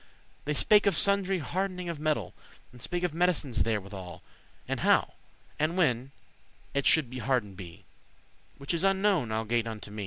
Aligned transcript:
They 0.45 0.55
spake 0.55 0.87
of 0.87 0.97
sundry 0.97 1.37
hard'ning 1.41 1.87
of 1.87 1.99
metal, 1.99 2.33
And 2.71 2.81
spake 2.81 3.03
of 3.03 3.13
medicines 3.13 3.61
therewithal, 3.61 4.23
And 4.67 4.79
how, 4.79 5.13
and 5.59 5.77
when, 5.77 6.09
it 6.73 6.87
shoulde 6.87 7.15
harden'd 7.19 7.55
be, 7.55 7.85
Which 8.57 8.73
is 8.73 8.83
unknowen 8.83 9.29
algate* 9.29 9.67
unto 9.67 9.91
me. 9.91 9.99